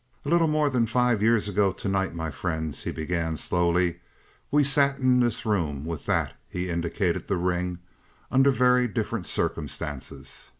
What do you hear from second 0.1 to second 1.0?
"A little more than